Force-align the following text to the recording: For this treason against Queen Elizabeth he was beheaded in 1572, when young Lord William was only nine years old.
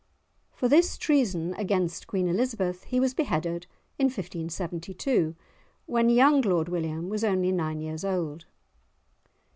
For 0.51 0.67
this 0.67 0.97
treason 0.97 1.53
against 1.59 2.07
Queen 2.07 2.27
Elizabeth 2.27 2.85
he 2.85 2.99
was 2.99 3.13
beheaded 3.13 3.67
in 3.99 4.05
1572, 4.05 5.35
when 5.85 6.09
young 6.09 6.41
Lord 6.41 6.67
William 6.69 7.07
was 7.07 7.23
only 7.23 7.51
nine 7.51 7.81
years 7.81 8.03
old. 8.03 8.47